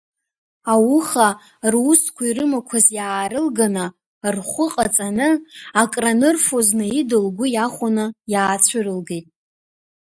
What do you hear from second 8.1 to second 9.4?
иаацәырылгеит…